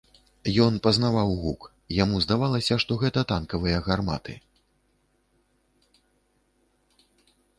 Ён 0.65 0.73
пазнаваў 0.85 1.33
гук, 1.41 1.61
яму 2.03 2.21
здавалася, 2.25 2.73
што 2.83 2.91
гэта 3.03 3.19
танкавыя 3.33 3.83
гарматы. 3.89 4.37